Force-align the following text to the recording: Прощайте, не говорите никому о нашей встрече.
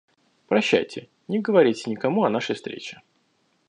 Прощайте, 0.47 1.09
не 1.27 1.37
говорите 1.41 1.87
никому 1.87 2.23
о 2.23 2.29
нашей 2.31 2.55
встрече. 2.55 3.03